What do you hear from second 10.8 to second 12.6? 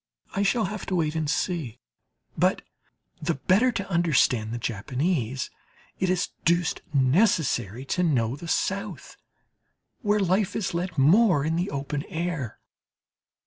more in the open air.